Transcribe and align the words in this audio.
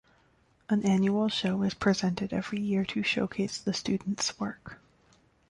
An 0.67 0.81
annual 0.83 1.29
show 1.29 1.61
is 1.61 1.75
presented 1.75 2.33
every 2.33 2.59
year 2.59 2.83
to 2.85 3.03
showcase 3.03 3.59
the 3.59 3.71
students' 3.71 4.39
work. 4.39 4.81